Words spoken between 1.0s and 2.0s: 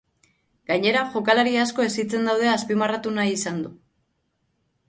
jokalari asko